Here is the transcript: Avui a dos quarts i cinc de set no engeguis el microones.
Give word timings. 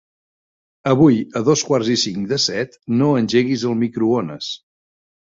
Avui 0.91 1.19
a 1.39 1.41
dos 1.49 1.63
quarts 1.67 1.91
i 1.95 1.97
cinc 2.05 2.25
de 2.31 2.39
set 2.47 2.79
no 3.03 3.11
engeguis 3.21 3.67
el 3.73 3.77
microones. 3.83 4.49